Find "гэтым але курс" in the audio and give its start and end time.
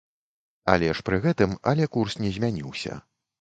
1.25-2.17